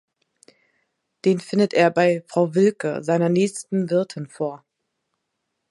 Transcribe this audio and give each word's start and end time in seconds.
Den 1.25 1.39
findet 1.39 1.75
er 1.75 1.91
bei 1.91 2.23
"Frau 2.25 2.55
Wilke", 2.55 3.03
seiner 3.03 3.29
nächsten 3.29 3.91
Wirtin, 3.91 4.25
vor. 4.27 4.65